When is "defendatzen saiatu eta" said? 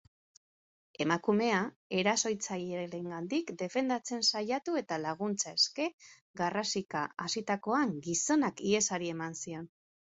3.61-4.99